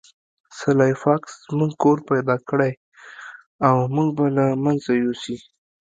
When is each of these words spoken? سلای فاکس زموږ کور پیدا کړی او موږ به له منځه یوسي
سلای 0.57 0.93
فاکس 1.01 1.31
زموږ 1.49 1.71
کور 1.83 1.97
پیدا 2.09 2.35
کړی 2.49 2.71
او 3.67 3.75
موږ 3.95 4.09
به 4.17 4.25
له 4.37 4.45
منځه 4.63 4.91
یوسي 5.03 5.35